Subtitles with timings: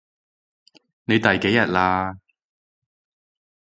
[1.05, 2.17] 你第幾日喇？